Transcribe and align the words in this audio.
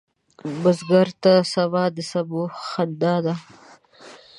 بزګر 0.61 1.07
ته 1.23 1.33
سبا 1.53 1.83
د 1.95 1.97
سبو 2.11 2.41
خندا 2.67 3.15
ده 3.25 3.35